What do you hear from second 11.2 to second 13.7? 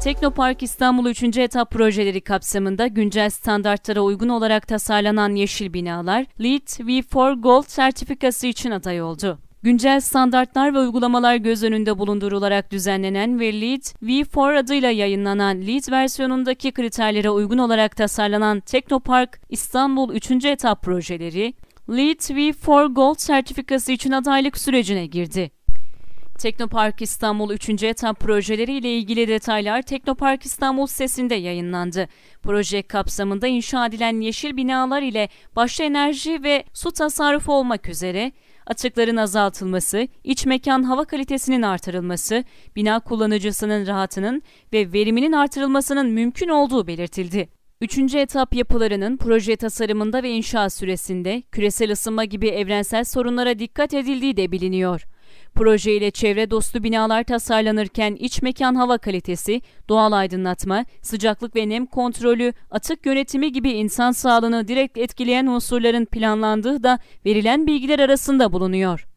göz önünde bulundurularak düzenlenen ve